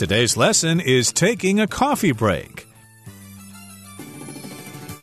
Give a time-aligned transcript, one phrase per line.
[0.00, 2.66] Today's lesson is taking a coffee break.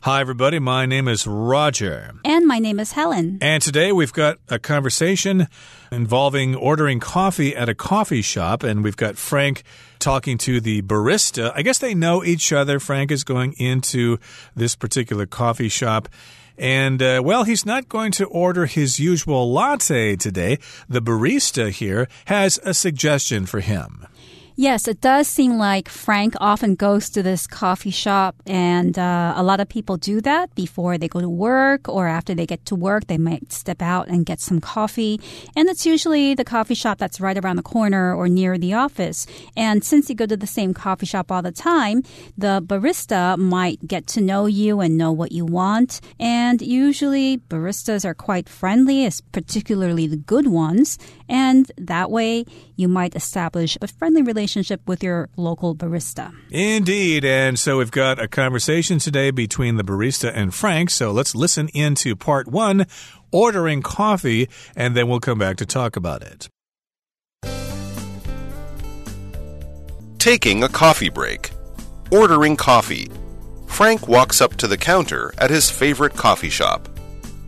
[0.02, 0.58] Hi, everybody.
[0.58, 2.14] My name is Roger.
[2.24, 3.38] And my name is Helen.
[3.40, 5.46] And today we've got a conversation
[5.92, 8.64] involving ordering coffee at a coffee shop.
[8.64, 9.62] And we've got Frank
[10.00, 11.52] talking to the barista.
[11.54, 12.80] I guess they know each other.
[12.80, 14.18] Frank is going into
[14.56, 16.08] this particular coffee shop.
[16.58, 20.58] And, uh, well, he's not going to order his usual latte today.
[20.88, 24.04] The barista here has a suggestion for him.
[24.60, 29.42] Yes, it does seem like Frank often goes to this coffee shop, and uh, a
[29.44, 32.74] lot of people do that before they go to work or after they get to
[32.74, 33.06] work.
[33.06, 35.20] They might step out and get some coffee,
[35.54, 39.28] and it's usually the coffee shop that's right around the corner or near the office.
[39.56, 42.02] And since you go to the same coffee shop all the time,
[42.36, 46.00] the barista might get to know you and know what you want.
[46.18, 52.44] And usually, baristas are quite friendly, particularly the good ones, and that way
[52.74, 56.32] you might establish a friendly relationship relationship with your local barista.
[56.50, 57.24] Indeed.
[57.24, 60.88] And so we've got a conversation today between the barista and Frank.
[60.88, 62.86] So let's listen into part one
[63.30, 66.48] ordering coffee, and then we'll come back to talk about it.
[70.18, 71.50] Taking a coffee break.
[72.10, 73.10] Ordering coffee.
[73.66, 76.88] Frank walks up to the counter at his favorite coffee shop.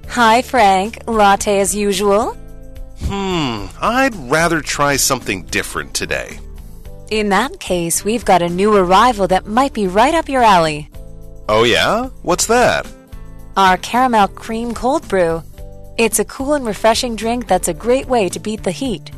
[0.08, 0.98] Hi, Frank.
[1.06, 2.36] Latte as usual?
[3.04, 6.38] Hmm, I'd rather try something different today.
[7.10, 10.88] In that case, we've got a new arrival that might be right up your alley.
[11.48, 12.04] Oh, yeah?
[12.22, 12.86] What's that?
[13.56, 15.42] Our caramel cream cold brew.
[15.98, 19.10] It's a cool and refreshing drink that's a great way to beat the heat.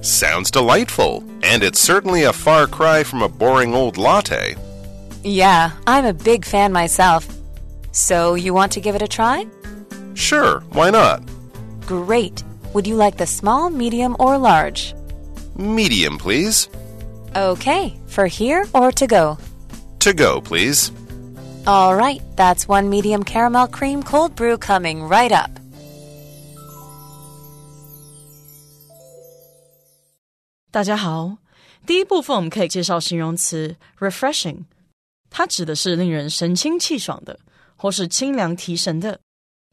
[0.00, 4.56] Sounds delightful, and it's certainly a far cry from a boring old latte.
[5.22, 7.28] Yeah, I'm a big fan myself.
[7.92, 9.46] So, you want to give it a try?
[10.14, 11.22] Sure, why not?
[11.82, 12.42] Great.
[12.72, 14.94] Would you like the small, medium, or large?
[15.56, 16.70] Medium, please.
[17.35, 19.37] Okay, for here or to go?
[19.99, 20.91] To go, please.
[21.65, 25.51] All right, that's one medium caramel cream cold brew coming right up.
[30.71, 31.37] 大家好，
[31.85, 34.63] 第一部分我们可以介绍形容词 refreshing，
[35.29, 37.37] 它指的是令人神清气爽的，
[37.75, 39.19] 或是清凉提神的，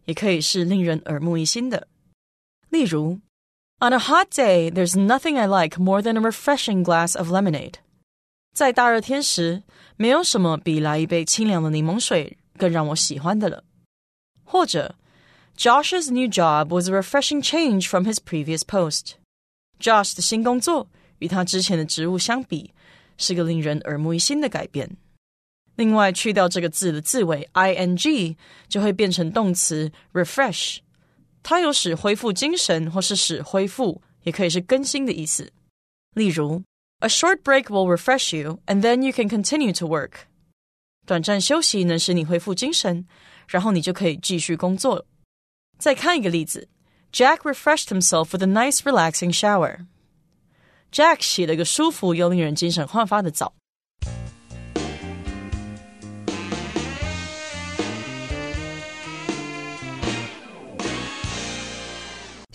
[0.04, 1.86] 也可以是令人耳目一新的。
[2.68, 3.18] 例如
[3.82, 7.74] on a hot day, there's nothing I like more than a refreshing glass of lemonade.
[8.52, 9.62] 在大热天时，
[9.96, 13.62] 没有什么比来一杯清凉的柠檬水更让我喜欢的了。
[14.44, 14.96] 或者，
[15.56, 19.12] Josh's new job was a refreshing change from his previous post.
[19.78, 22.72] Josh 的新工作与他之前的职务相比，
[23.16, 24.96] 是个令人耳目一新的改变。
[25.76, 28.36] 另外，去掉这个字的字尾 ing，
[28.68, 30.78] 就会变成动词 refresh。
[31.42, 35.52] 它有使恢复精神，或是使恢复，也可以是更新的意思。
[36.14, 36.62] 例如，
[37.00, 40.12] A short break will refresh you, and then you can continue to work。
[41.06, 43.06] 短暂休息能使你恢复精神，
[43.46, 45.06] 然后你就可以继续工作。
[45.78, 46.68] 再看一个例子，
[47.12, 53.54] Jack refreshed himself with a nice, relaxing shower。Jack 洗了个舒服又令人精神焕发的澡。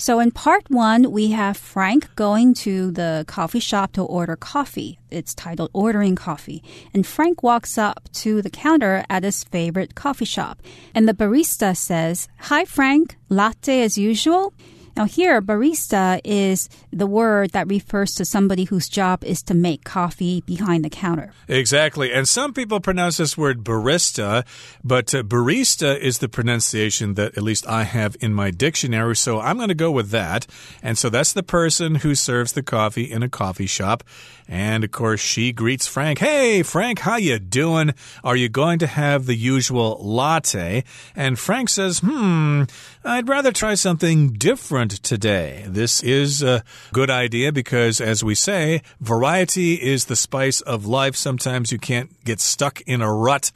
[0.08, 4.98] So in part one, we have Frank going to the coffee shop to order coffee.
[5.10, 6.62] It's titled Ordering Coffee.
[6.94, 10.62] And Frank walks up to the counter at his favorite coffee shop.
[10.94, 13.19] And the barista says, Hi, Frank.
[13.28, 14.54] Latte as usual?
[14.98, 19.84] Now, here, barista is the word that refers to somebody whose job is to make
[19.84, 21.31] coffee behind the counter.
[21.47, 22.12] Exactly.
[22.12, 24.44] And some people pronounce this word barista,
[24.82, 29.14] but uh, barista is the pronunciation that at least I have in my dictionary.
[29.14, 30.48] So I'm going to go with that.
[30.82, 34.03] And so that's the person who serves the coffee in a coffee shop.
[34.48, 36.19] And of course, she greets Frank.
[36.19, 37.94] Hey, Frank, how you doing?
[38.25, 40.82] Are you going to have the usual latte?
[41.14, 42.64] And Frank says, hmm,
[43.08, 45.64] I'd rather try something different today.
[45.66, 51.16] This is a good idea because, as we say, variety is the spice of life.
[51.16, 53.50] Sometimes you can't get stuck in a rut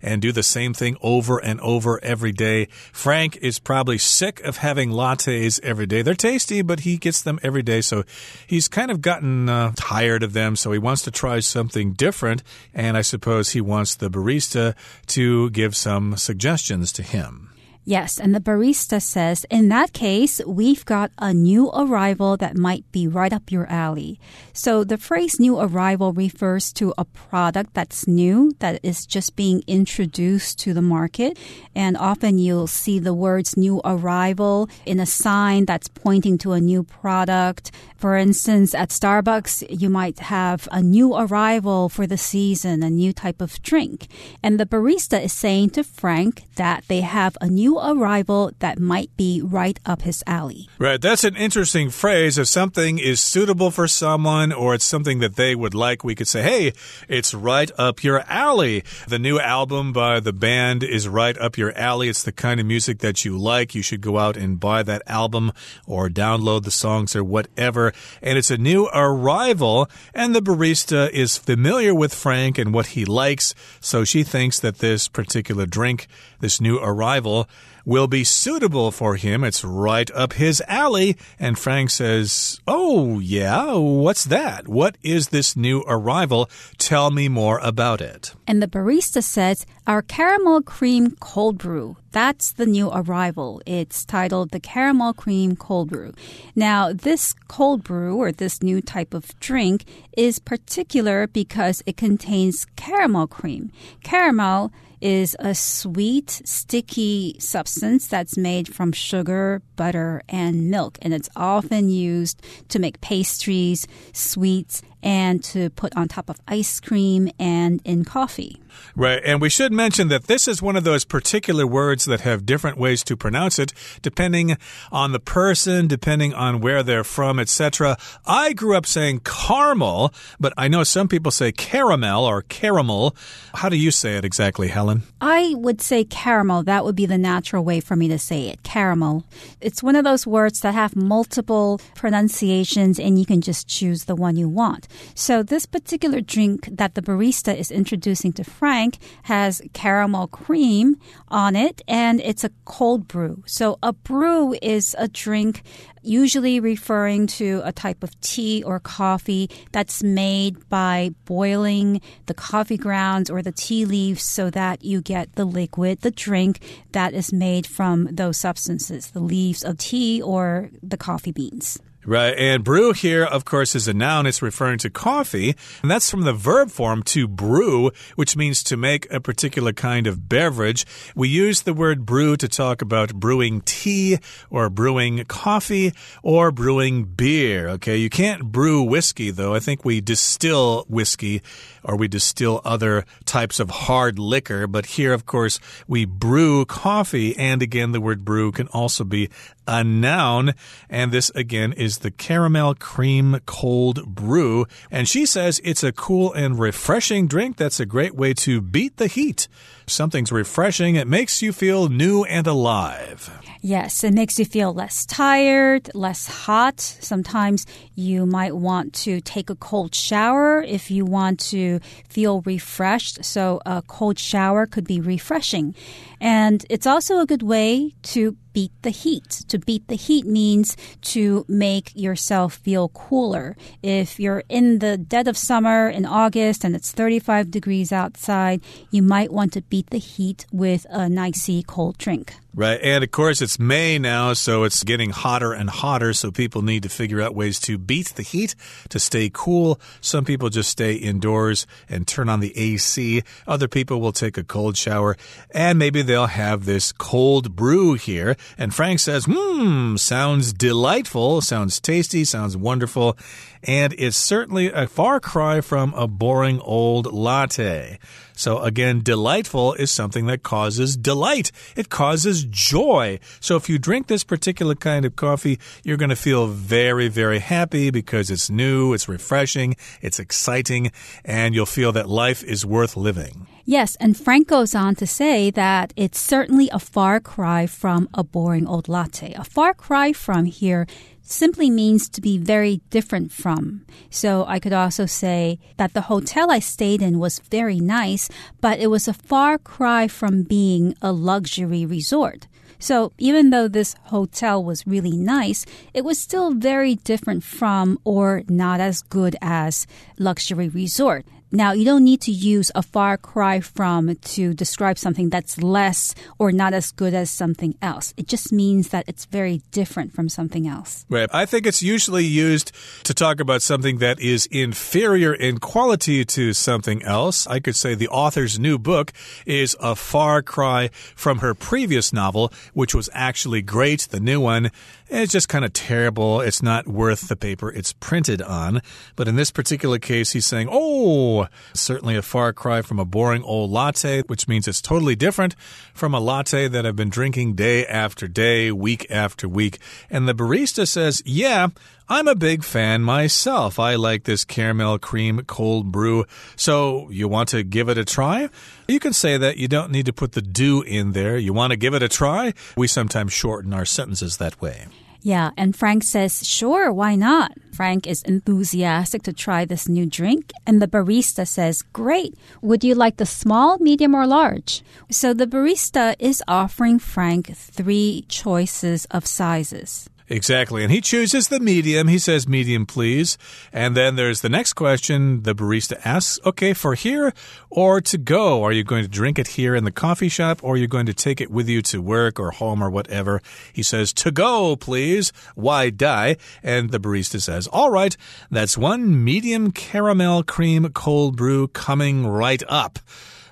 [0.00, 2.68] and do the same thing over and over every day.
[2.92, 6.00] Frank is probably sick of having lattes every day.
[6.00, 7.82] They're tasty, but he gets them every day.
[7.82, 8.04] So
[8.46, 10.56] he's kind of gotten uh, tired of them.
[10.56, 12.42] So he wants to try something different.
[12.72, 14.74] And I suppose he wants the barista
[15.08, 17.50] to give some suggestions to him.
[17.86, 22.90] Yes, and the barista says, in that case, we've got a new arrival that might
[22.92, 24.18] be right up your alley.
[24.54, 29.62] So the phrase new arrival refers to a product that's new, that is just being
[29.66, 31.38] introduced to the market.
[31.74, 36.60] And often you'll see the words new arrival in a sign that's pointing to a
[36.60, 37.70] new product.
[37.98, 43.12] For instance, at Starbucks, you might have a new arrival for the season, a new
[43.12, 44.08] type of drink.
[44.42, 49.16] And the barista is saying to Frank that they have a new arrival that might
[49.16, 50.68] be right up his alley.
[50.78, 51.00] Right.
[51.00, 52.38] That's an interesting phrase.
[52.38, 56.28] If something is suitable for someone or it's something that they would like, we could
[56.28, 56.72] say, hey,
[57.08, 58.84] it's right up your alley.
[59.08, 62.08] The new album by the band is right up your alley.
[62.08, 63.74] It's the kind of music that you like.
[63.74, 65.52] You should go out and buy that album
[65.86, 67.92] or download the songs or whatever.
[68.22, 69.88] And it's a new arrival.
[70.14, 73.54] And the barista is familiar with Frank and what he likes.
[73.80, 76.06] So she thinks that this particular drink,
[76.40, 77.48] this new arrival,
[77.84, 79.44] will be suitable for him.
[79.44, 81.16] It's right up his alley.
[81.38, 84.68] And Frank says, Oh, yeah, what's that?
[84.68, 86.48] What is this new arrival?
[86.78, 88.34] Tell me more about it.
[88.46, 91.96] And the barista says, Our caramel cream cold brew.
[92.12, 93.60] That's the new arrival.
[93.66, 96.12] It's titled the caramel cream cold brew.
[96.54, 99.84] Now, this cold brew or this new type of drink
[100.16, 103.72] is particular because it contains caramel cream.
[104.04, 104.72] Caramel
[105.04, 110.96] is a sweet, sticky substance that's made from sugar, butter, and milk.
[111.02, 116.80] And it's often used to make pastries, sweets, and to put on top of ice
[116.80, 118.58] cream and in coffee.
[118.96, 119.20] Right.
[119.24, 122.78] And we should mention that this is one of those particular words that have different
[122.78, 123.72] ways to pronounce it,
[124.02, 124.56] depending
[124.90, 127.96] on the person, depending on where they're from, etc.
[128.26, 133.14] I grew up saying caramel, but I know some people say caramel or caramel.
[133.54, 135.02] How do you say it exactly, Helen?
[135.20, 136.62] I would say caramel.
[136.64, 138.62] That would be the natural way for me to say it.
[138.62, 139.24] Caramel.
[139.60, 144.16] It's one of those words that have multiple pronunciations and you can just choose the
[144.16, 144.88] one you want.
[145.14, 150.96] So this particular drink that the barista is introducing to Frank has caramel cream
[151.28, 153.42] on it and it's a cold brew.
[153.46, 155.62] So a brew is a drink
[156.04, 162.76] usually referring to a type of tea or coffee that's made by boiling the coffee
[162.76, 166.60] grounds or the tea leaves so that you get the liquid, the drink
[166.92, 171.78] that is made from those substances, the leaves of tea or the coffee beans.
[172.06, 172.34] Right.
[172.36, 174.26] And brew here, of course, is a noun.
[174.26, 175.56] It's referring to coffee.
[175.82, 180.06] And that's from the verb form to brew, which means to make a particular kind
[180.06, 180.86] of beverage.
[181.14, 184.18] We use the word brew to talk about brewing tea
[184.50, 185.92] or brewing coffee
[186.22, 187.68] or brewing beer.
[187.70, 187.96] Okay.
[187.96, 189.54] You can't brew whiskey, though.
[189.54, 191.42] I think we distill whiskey
[191.82, 194.66] or we distill other types of hard liquor.
[194.66, 197.36] But here, of course, we brew coffee.
[197.36, 199.30] And again, the word brew can also be
[199.66, 200.54] a noun.
[200.88, 204.66] And this again is the caramel cream cold brew.
[204.90, 208.96] And she says it's a cool and refreshing drink that's a great way to beat
[208.96, 209.48] the heat.
[209.86, 213.30] Something's refreshing, it makes you feel new and alive.
[213.60, 216.80] Yes, it makes you feel less tired, less hot.
[216.80, 223.24] Sometimes you might want to take a cold shower if you want to feel refreshed.
[223.24, 225.74] So, a cold shower could be refreshing.
[226.20, 229.44] And it's also a good way to beat the heat.
[229.48, 230.76] To beat the heat means
[231.12, 233.56] to make yourself feel cooler.
[233.82, 239.02] If you're in the dead of summer in August and it's 35 degrees outside, you
[239.02, 242.34] might want to beat the heat with a nicey cold drink.
[242.56, 242.78] Right.
[242.80, 246.12] And of course, it's May now, so it's getting hotter and hotter.
[246.12, 248.54] So people need to figure out ways to beat the heat,
[248.90, 249.80] to stay cool.
[250.00, 253.24] Some people just stay indoors and turn on the AC.
[253.48, 255.16] Other people will take a cold shower
[255.50, 258.36] and maybe they'll have this cold brew here.
[258.56, 263.18] And Frank says, hmm, sounds delightful, sounds tasty, sounds wonderful.
[263.64, 267.98] And it's certainly a far cry from a boring old latte.
[268.36, 271.52] So again, delightful is something that causes delight.
[271.76, 273.20] It causes joy.
[273.40, 277.38] So if you drink this particular kind of coffee, you're going to feel very, very
[277.38, 280.90] happy because it's new, it's refreshing, it's exciting,
[281.24, 283.46] and you'll feel that life is worth living.
[283.66, 288.22] Yes, and Frank goes on to say that it's certainly a far cry from a
[288.22, 289.32] boring old latte.
[289.32, 290.86] A far cry from here
[291.24, 293.84] simply means to be very different from.
[294.10, 298.28] So I could also say that the hotel I stayed in was very nice,
[298.60, 302.46] but it was a far cry from being a luxury resort.
[302.78, 305.64] So even though this hotel was really nice,
[305.94, 309.86] it was still very different from or not as good as
[310.18, 311.24] luxury resort.
[311.52, 316.14] Now, you don't need to use a far cry from to describe something that's less
[316.38, 318.12] or not as good as something else.
[318.16, 321.06] It just means that it's very different from something else.
[321.08, 321.28] Right.
[321.32, 322.72] I think it's usually used
[323.04, 327.46] to talk about something that is inferior in quality to something else.
[327.46, 329.12] I could say the author's new book
[329.46, 334.08] is a far cry from her previous novel, which was actually great.
[334.10, 334.70] The new one
[335.08, 336.40] is just kind of terrible.
[336.40, 338.80] It's not worth the paper it's printed on.
[339.16, 343.42] But in this particular case, he's saying, oh, certainly a far cry from a boring
[343.42, 345.54] old latte, which means it's totally different
[345.92, 349.78] from a latte that I've been drinking day after day, week after week.
[350.10, 351.68] And the barista says, yeah,
[352.06, 353.78] I'm a big fan myself.
[353.78, 356.26] I like this caramel cream cold brew.
[356.54, 358.50] So, you want to give it a try?
[358.86, 359.56] You can say that.
[359.56, 361.38] You don't need to put the do in there.
[361.38, 362.52] You want to give it a try?
[362.76, 364.86] We sometimes shorten our sentences that way.
[365.22, 367.52] Yeah, and Frank says, sure, why not?
[367.72, 372.34] Frank is enthusiastic to try this new drink, and the barista says, great.
[372.60, 374.82] Would you like the small, medium, or large?
[375.10, 380.10] So the barista is offering Frank three choices of sizes.
[380.34, 380.82] Exactly.
[380.82, 382.08] And he chooses the medium.
[382.08, 383.38] He says, medium, please.
[383.72, 385.44] And then there's the next question.
[385.44, 387.32] The barista asks, okay, for here
[387.70, 388.64] or to go?
[388.64, 391.06] Are you going to drink it here in the coffee shop or are you going
[391.06, 393.42] to take it with you to work or home or whatever?
[393.72, 395.32] He says, to go, please.
[395.54, 396.36] Why die?
[396.64, 398.16] And the barista says, all right,
[398.50, 402.98] that's one medium caramel cream cold brew coming right up.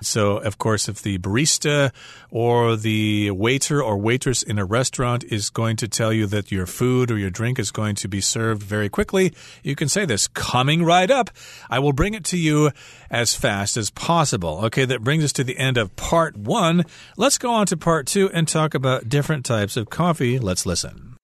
[0.03, 1.91] So, of course, if the barista
[2.29, 6.65] or the waiter or waitress in a restaurant is going to tell you that your
[6.65, 9.33] food or your drink is going to be served very quickly,
[9.63, 11.29] you can say this coming right up.
[11.69, 12.71] I will bring it to you
[13.09, 14.61] as fast as possible.
[14.65, 16.85] Okay, that brings us to the end of part one.
[17.17, 20.39] Let's go on to part two and talk about different types of coffee.
[20.39, 21.17] Let's listen.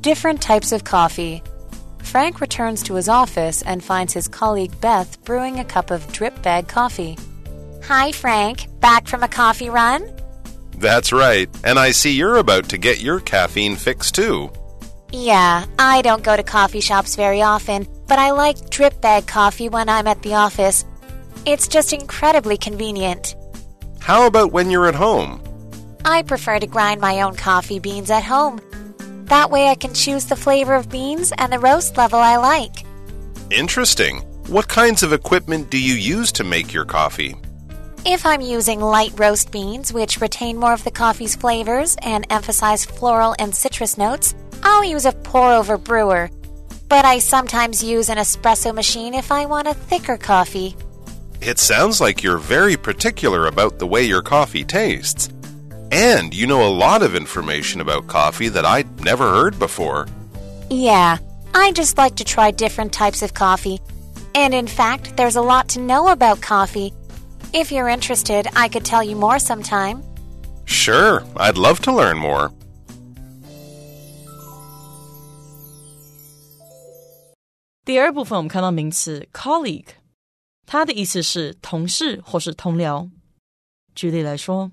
[0.00, 1.42] Different types of coffee.
[2.12, 6.42] Frank returns to his office and finds his colleague Beth brewing a cup of drip
[6.42, 7.16] bag coffee.
[7.84, 8.66] Hi, Frank.
[8.80, 10.06] Back from a coffee run?
[10.76, 11.48] That's right.
[11.64, 14.52] And I see you're about to get your caffeine fix too.
[15.10, 19.70] Yeah, I don't go to coffee shops very often, but I like drip bag coffee
[19.70, 20.84] when I'm at the office.
[21.46, 23.34] It's just incredibly convenient.
[24.00, 25.42] How about when you're at home?
[26.04, 28.60] I prefer to grind my own coffee beans at home.
[29.32, 32.84] That way I can choose the flavor of beans and the roast level I like.
[33.50, 34.18] Interesting.
[34.48, 37.34] What kinds of equipment do you use to make your coffee?
[38.04, 42.84] If I'm using light roast beans, which retain more of the coffee's flavors and emphasize
[42.84, 46.28] floral and citrus notes, I'll use a pour over brewer.
[46.90, 50.76] But I sometimes use an espresso machine if I want a thicker coffee.
[51.40, 55.30] It sounds like you're very particular about the way your coffee tastes.
[55.91, 60.05] And you know a lot of information about coffee that I'd never heard before.
[60.69, 61.17] Yeah,
[61.53, 63.79] I just like to try different types of coffee.
[64.35, 66.93] And in fact, there's a lot to know about coffee.
[67.53, 70.03] If you're interested, I could tell you more sometime.
[70.65, 72.51] Sure, I'd love to learn more.
[77.85, 79.95] 第二部分我们看到名词 colleague，
[80.65, 83.09] 它的意思是同事或是同僚。
[83.95, 84.71] 举例来说。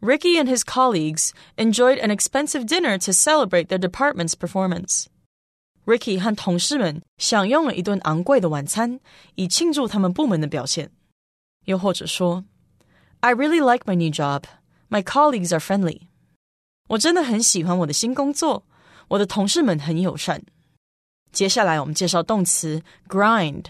[0.00, 5.06] Ricky and his colleagues enjoyed an expensive dinner to celebrate their department's performance.
[5.86, 9.00] Ricky 和同事们享用了一顿昂贵的晚餐，
[9.36, 10.90] 以庆祝他们部门的表现。
[11.64, 12.44] 又或者说，
[13.20, 14.44] I really like my new job.
[14.88, 16.08] My colleagues are friendly.
[16.88, 18.64] 我真的很喜欢我的新工作，
[19.08, 20.44] 我的同事们很友善。
[21.32, 23.66] 接下来我们介绍动词 grind，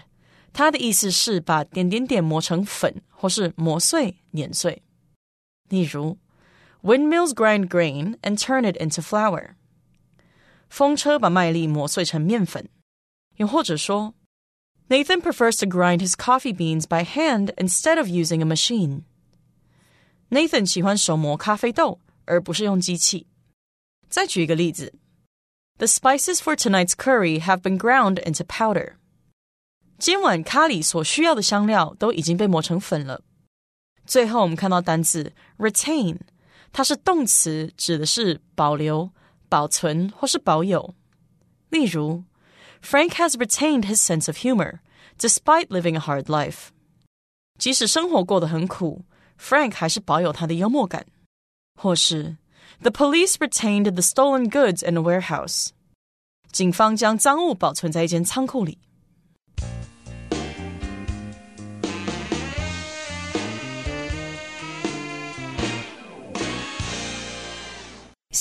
[0.53, 4.83] 它的意思是把点点点磨成粉，或是磨碎、碾碎。
[5.69, 6.17] 例如
[6.83, 9.55] Windmills grind grain and turn it into flour.
[10.69, 12.69] 风车把麦粒磨碎成面粉。
[13.37, 14.13] 又或者说，
[14.89, 19.03] Nathan prefers to grind his coffee beans by hand instead of using a machine.
[20.29, 23.27] Nathan 喜欢手磨咖啡豆，而不是用机器。
[24.09, 24.93] 再举一个例子，
[25.77, 28.93] The spices for tonight's curry have been ground into powder.
[29.97, 33.23] 今晚咖喱所需要的香料都已经被磨成粉了。
[34.05, 36.17] 最后，我们看到单字 retain。
[36.71, 39.09] 它是动词，指的是保留、
[39.49, 40.93] 保存或是保有。
[41.69, 42.23] 例如，
[42.81, 44.79] Frank has retained his sense of humor
[45.17, 46.67] despite living a hard life。
[47.57, 49.03] 即使生活过得很苦，
[49.39, 51.05] Frank 还是保有他的幽默感。
[51.75, 52.37] 或是，
[52.81, 55.69] The police retained the stolen goods in a warehouse。
[56.51, 58.77] 警方将赃物保存在一间仓库里。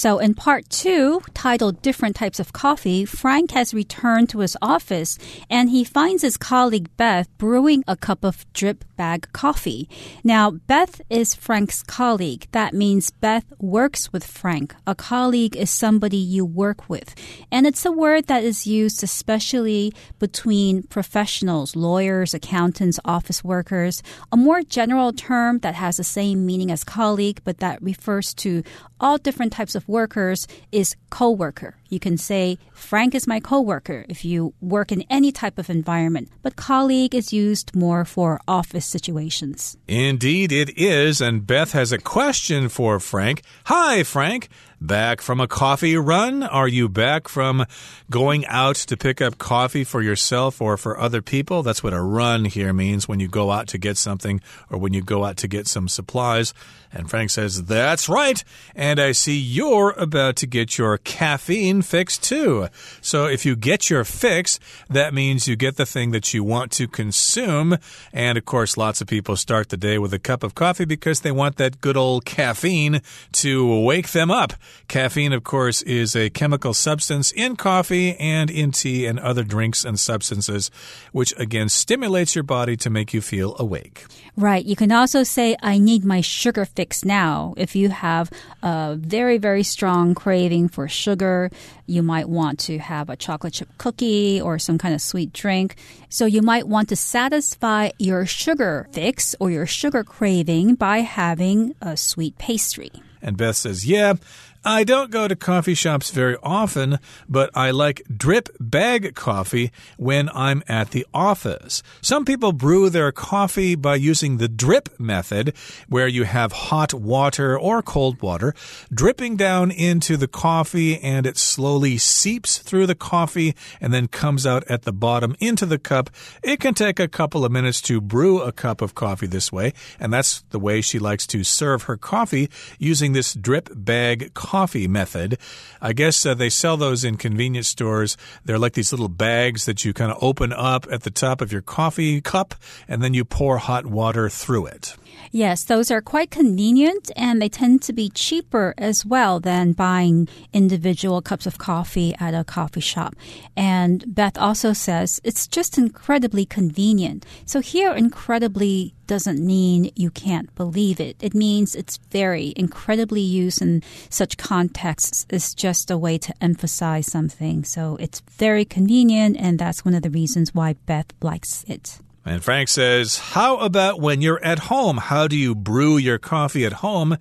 [0.01, 5.19] So, in part two, titled Different Types of Coffee, Frank has returned to his office
[5.47, 9.87] and he finds his colleague Beth brewing a cup of drip bag coffee.
[10.23, 12.47] Now, Beth is Frank's colleague.
[12.51, 14.73] That means Beth works with Frank.
[14.87, 17.13] A colleague is somebody you work with.
[17.51, 24.01] And it's a word that is used especially between professionals, lawyers, accountants, office workers.
[24.31, 28.63] A more general term that has the same meaning as colleague, but that refers to
[28.99, 31.75] all different types of workers is coworker.
[31.89, 36.29] You can say Frank is my coworker if you work in any type of environment,
[36.41, 39.77] but colleague is used more for office situations.
[39.87, 41.21] Indeed, it is.
[41.21, 43.43] And Beth has a question for Frank.
[43.65, 44.47] Hi, Frank.
[44.79, 46.41] Back from a coffee run?
[46.41, 47.67] Are you back from
[48.09, 51.61] going out to pick up coffee for yourself or for other people?
[51.61, 54.93] That's what a run here means when you go out to get something or when
[54.93, 56.55] you go out to get some supplies.
[56.93, 58.43] And Frank says, That's right.
[58.75, 62.67] And I see you're about to get your caffeine fix too.
[63.01, 66.71] So if you get your fix, that means you get the thing that you want
[66.73, 67.77] to consume.
[68.11, 71.21] And of course, lots of people start the day with a cup of coffee because
[71.21, 73.01] they want that good old caffeine
[73.33, 74.53] to wake them up.
[74.87, 79.85] Caffeine, of course, is a chemical substance in coffee and in tea and other drinks
[79.85, 80.69] and substances,
[81.11, 84.05] which again stimulates your body to make you feel awake.
[84.37, 84.65] Right.
[84.65, 87.53] You can also say, I need my sugar fix now.
[87.57, 88.31] If you have
[88.63, 91.49] a very, very strong craving for sugar,
[91.85, 95.75] you might want to have a chocolate chip cookie or some kind of sweet drink.
[96.09, 101.75] So you might want to satisfy your sugar fix or your sugar craving by having
[101.81, 102.91] a sweet pastry.
[103.21, 104.15] And Beth says, Yeah,
[104.63, 110.29] I don't go to coffee shops very often, but I like drip bag coffee when
[110.35, 111.81] I'm at the office.
[112.01, 115.55] Some people brew their coffee by using the drip method,
[115.89, 118.53] where you have hot water or cold water
[118.93, 124.45] dripping down into the coffee and it slowly seeps through the coffee and then comes
[124.45, 126.11] out at the bottom into the cup.
[126.43, 129.73] It can take a couple of minutes to brew a cup of coffee this way,
[129.99, 134.50] and that's the way she likes to serve her coffee using this drip bag coffee
[134.51, 135.37] coffee method.
[135.81, 138.17] I guess uh, they sell those in convenience stores.
[138.43, 141.53] They're like these little bags that you kind of open up at the top of
[141.53, 142.55] your coffee cup
[142.85, 144.97] and then you pour hot water through it.
[145.31, 150.27] Yes, those are quite convenient and they tend to be cheaper as well than buying
[150.51, 153.15] individual cups of coffee at a coffee shop.
[153.55, 157.25] And Beth also says it's just incredibly convenient.
[157.45, 161.17] So here, incredibly doesn't mean you can't believe it.
[161.19, 165.25] It means it's very incredibly used in such contexts.
[165.29, 167.65] It's just a way to emphasize something.
[167.65, 171.99] So it's very convenient, and that's one of the reasons why Beth likes it.
[172.23, 174.95] And Frank says, How about when you're at home?
[174.95, 177.17] How do you brew your coffee at home?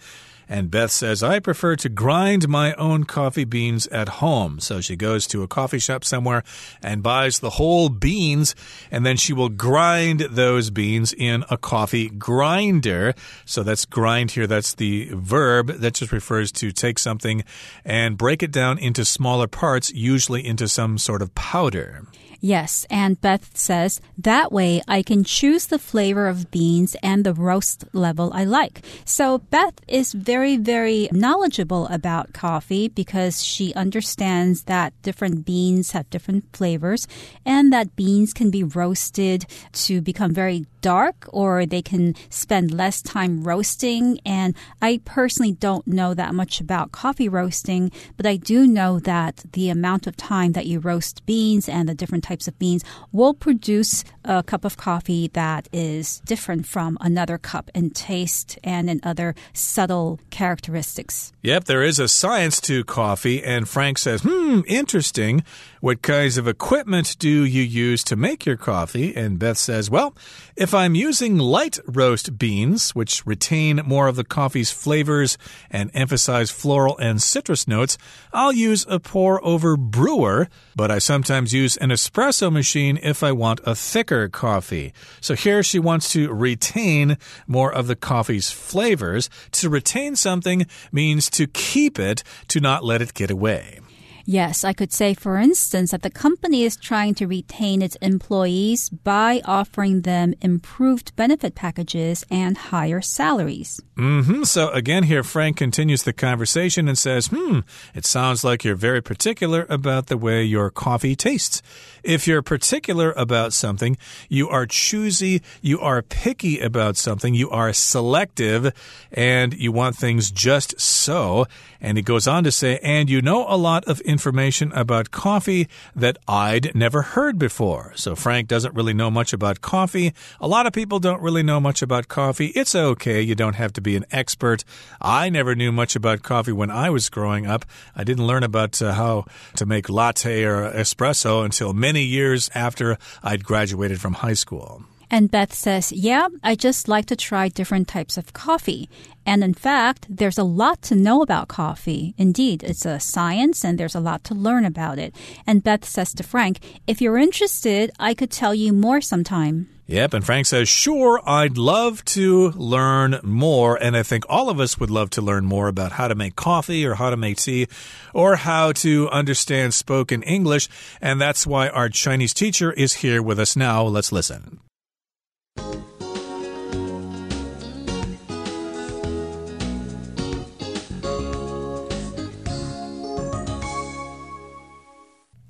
[0.51, 4.59] And Beth says, I prefer to grind my own coffee beans at home.
[4.59, 6.43] So she goes to a coffee shop somewhere
[6.83, 8.57] and buys the whole beans,
[8.91, 13.15] and then she will grind those beans in a coffee grinder.
[13.45, 14.49] So that's grind here.
[14.49, 17.45] That's the verb that just refers to take something
[17.85, 22.03] and break it down into smaller parts, usually into some sort of powder.
[22.41, 27.35] Yes, and Beth says that way I can choose the flavor of beans and the
[27.35, 28.83] roast level I like.
[29.05, 36.09] So Beth is very, very knowledgeable about coffee because she understands that different beans have
[36.09, 37.07] different flavors
[37.45, 43.03] and that beans can be roasted to become very dark or they can spend less
[43.03, 44.19] time roasting.
[44.25, 49.45] And I personally don't know that much about coffee roasting, but I do know that
[49.53, 53.35] the amount of time that you roast beans and the different types of beans will
[53.35, 59.01] produce a cup of coffee that is different from another cup in taste and in
[59.03, 61.33] other subtle characteristics.
[61.43, 65.43] Yep, there is a science to coffee, and Frank says, hmm, interesting.
[65.81, 69.17] What kinds of equipment do you use to make your coffee?
[69.17, 70.15] And Beth says, Well,
[70.55, 75.39] if I'm using light roast beans, which retain more of the coffee's flavors
[75.71, 77.97] and emphasize floral and citrus notes,
[78.31, 83.33] I'll use a pour over brewer, but I sometimes use an espresso machine if I
[83.33, 84.93] want a thicker coffee.
[85.23, 87.17] So here she wants to retain
[87.47, 89.31] more of the coffee's flavors.
[89.53, 93.81] To retain something means to keep it, to not let it get away.
[94.25, 98.89] Yes, I could say, for instance, that the company is trying to retain its employees
[98.89, 103.81] by offering them improved benefit packages and higher salaries.
[104.01, 104.47] Mm -hmm.
[104.47, 107.59] So again, here Frank continues the conversation and says, Hmm,
[107.95, 111.63] it sounds like you're very particular about the way your coffee tastes.
[112.03, 117.73] If you're particular about something, you are choosy, you are picky about something, you are
[117.75, 118.73] selective,
[119.13, 121.47] and you want things just so.
[121.81, 125.67] And he goes on to say, and you know a lot of information about coffee
[125.97, 127.93] that I'd never heard before.
[127.97, 130.13] So Frank doesn't really know much about coffee.
[130.41, 132.53] A lot of people don't really know much about coffee.
[132.55, 133.21] It's okay.
[133.21, 134.65] You don't have to be an expert.
[135.01, 137.65] I never knew much about coffee when I was growing up.
[137.95, 139.27] I didn't learn about uh, how
[139.57, 144.85] to make latte or espresso until many years after I'd graduated from high school.
[145.11, 148.89] And Beth says, Yeah, I just like to try different types of coffee.
[149.27, 152.15] And in fact, there's a lot to know about coffee.
[152.17, 155.15] Indeed, it's a science and there's a lot to learn about it.
[155.47, 159.69] And Beth says to Frank, If you're interested, I could tell you more sometime.
[159.91, 163.75] Yep, and Frank says, Sure, I'd love to learn more.
[163.75, 166.37] And I think all of us would love to learn more about how to make
[166.37, 167.67] coffee or how to make tea
[168.15, 170.69] or how to understand spoken English.
[171.01, 173.83] And that's why our Chinese teacher is here with us now.
[173.83, 174.61] Let's listen.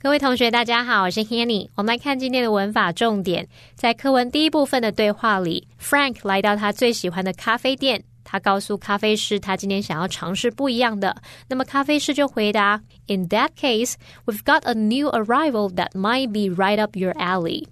[0.02, 1.68] 各位同学，大家好，我是 Hanny。
[1.74, 11.14] 我们来看今天的文法重点，在课文第一部分的对话里，Frank 来到他最喜欢的咖啡店，他告诉咖啡师他今天想要尝试不一样的。
[11.48, 17.66] 那么咖啡师就回答：“In that case, we've got a new arrival that might be right up your alley。”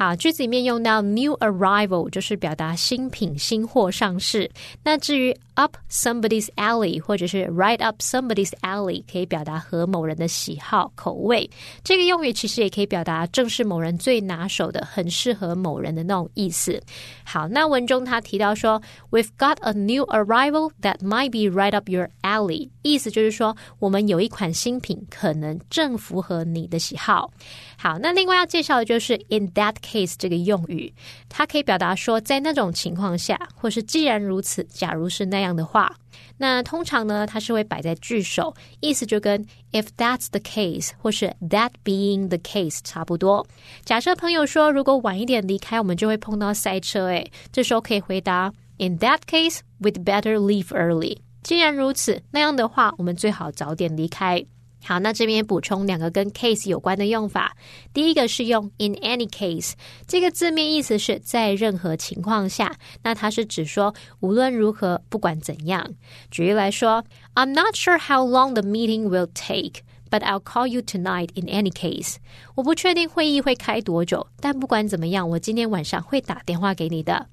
[0.00, 4.50] 好，句子里面用到 new arrival 就是表达新品、新货上市。
[4.82, 11.50] 那至于 up somebody's alley 或者是 right up somebody's alley，可以表达和某人的喜好、口味。
[11.84, 16.82] 这个用语其实也可以表达正是某人最拿手的、很适合某人的那种意思。
[17.22, 27.30] 好，那文中他提到说，We've got a new arrival that might be right up your alley，意思就是说我们有一款新品，可能正符合你的喜好。
[27.82, 30.92] 好，那另外要介绍的就是 in that case 这个用语，
[31.30, 35.96] 它可以表达说在那种情况下，或是既然如此，假如是那样的话。
[36.36, 43.46] 那通常呢，它是会摆在句首，意思就跟 if that's the case 或是 that being the case 差不多。
[43.82, 51.16] 假设朋友说如果晚一点离开，我们就会碰到塞车，诶，这时候可以回答 in that case we'd better leave early。
[51.42, 54.44] 既然如此，那样的话，我们最好早点离开。
[54.82, 57.56] 好，那这边补充两个跟 case 有关的用法。
[57.92, 59.72] 第一个是用 in any case，
[60.06, 65.94] 这个字面意思是在任何情况下，那它是指说无论如何，不管怎样。
[66.30, 69.82] 举例来说，I'm not sure how long the meeting will take。
[70.09, 72.17] But I'll call you tonight in any case。
[72.53, 77.27] 我不确定会议会开多久，但不管怎么样，我今天晚上会打电话给你的。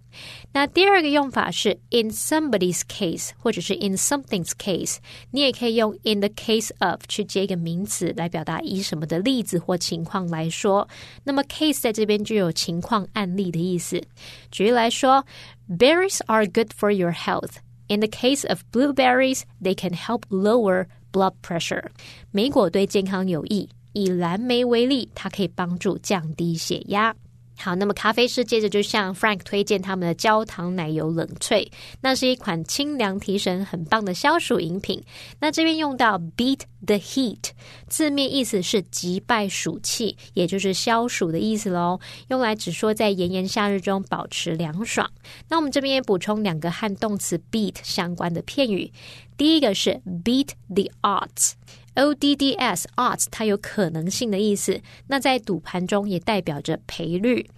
[0.53, 4.97] 那第二个用法是 in somebody's case，或者是 in something's case。
[5.31, 10.89] 你也可以用 in the case of 去接一个名词来表达以什么的例子或情况来说。
[11.25, 14.03] 那么 case 在这边就有情况、案例的意思。
[14.51, 15.25] 举例来说，
[15.69, 21.84] Berries are good for your health。In the case of blueberries, they can help lower blood pressure，
[22.32, 23.70] 莓果对健康有益。
[23.94, 27.16] 以蓝莓为例，它可以帮助降低血压。
[27.60, 31.68] 好，那么咖啡师接着就向 Frank 推荐他们的焦糖奶油冷萃，
[32.02, 35.04] 那是一款清凉提神、很棒的消暑饮品。
[35.40, 37.50] 那这边用到 beat the heat，
[37.88, 42.00] 字面意思是击败暑气，也就是消暑的意思喽。
[42.28, 45.10] 用来只说在炎炎夏日中保持凉爽。
[45.50, 48.94] 那我们这边也补充两个和动词 beat 相关的片语，
[49.38, 51.54] 第一个是 beat the odds。
[51.94, 57.50] O D D S odds 它有可能性的意思，那在赌盘中也代表着赔率。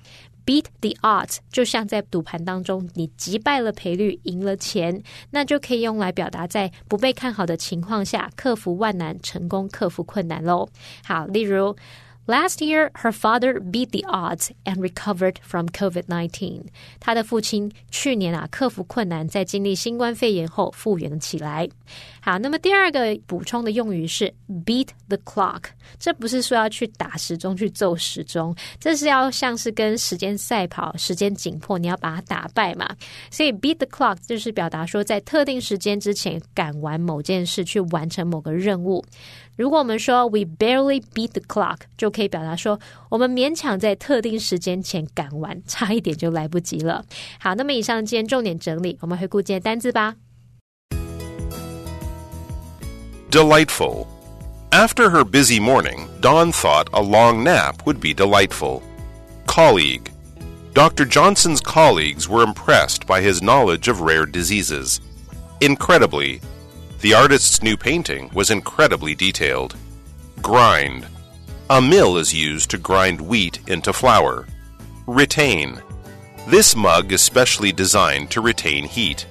[0.46, 10.68] Beat the odds 就像在赌盘当中，你击败了赔率，赢了钱，那就可以用来表达在不被看好的情况下克服万难，成功克服困难喽。
[11.04, 11.76] 好，例如。
[12.30, 16.62] Last year, her father beat the odds and recovered from COVID-19.
[17.00, 21.68] 他的父亲去年啊克服困难，在经历新冠肺炎后复原了起来。
[22.22, 24.32] 好，那么第二个补充的用语是
[24.64, 25.64] beat the clock。
[25.98, 32.96] 这不是说要去打时钟去揍时钟，这是要像是跟时间赛跑，时间紧迫，你要把它打败嘛。
[33.32, 39.04] 所以 beat the clock 就是表达说在特定时间之前赶完某件事，去完成某个任务。
[39.59, 47.05] 如果我们说 we barely beat the clock，就可以表达说我们勉强在特定时间前赶完，差一点就来不及了。
[47.39, 50.17] 好，那么以上今天重点整理，我们回顾今天单字吧。
[53.31, 54.07] Delightful.
[54.71, 58.83] After her busy morning, Dawn thought a long nap would be delightful.
[59.47, 60.11] Colleague.
[60.73, 61.05] Dr.
[61.05, 65.01] Johnson's colleagues were impressed by his knowledge of rare diseases.
[65.61, 66.41] Incredibly.
[67.02, 69.76] the artist's new painting was incredibly detailed.
[70.42, 71.08] Grind.
[71.70, 74.46] A mill is used to grind wheat into flour.
[75.08, 75.82] Retain.
[76.48, 79.26] This mug is specially designed to retain heat.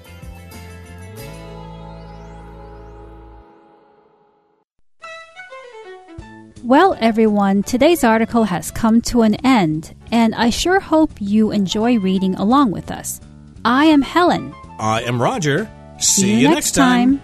[6.64, 11.98] Well, everyone, today's article has come to an end, and I sure hope you enjoy
[11.98, 13.20] reading along with us.
[13.64, 14.54] I am Helen.
[14.78, 15.70] I am Roger.
[15.98, 17.20] See, you next time.